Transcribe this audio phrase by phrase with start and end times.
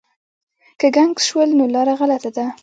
[0.79, 2.45] که ګنګس شول نو لاره غلطه ده.